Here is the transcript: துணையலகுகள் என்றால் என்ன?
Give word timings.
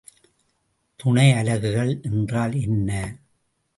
துணையலகுகள் 0.99 2.01
என்றால் 2.01 2.55
என்ன? 2.61 2.89